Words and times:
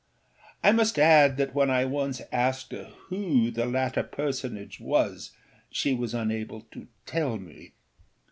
I 0.63 0.71
must 0.71 0.97
add 0.97 1.37
that 1.37 1.53
when 1.53 1.69
I 1.69 1.85
once 1.85 2.23
asked 2.31 2.71
her 2.71 2.85
who 3.09 3.51
the 3.51 3.67
latter 3.67 4.01
personage 4.01 4.79
was 4.79 5.29
she 5.69 5.93
was 5.93 6.15
unable 6.15 6.61
to 6.71 6.87
tell 7.05 7.37
me. 7.37 7.73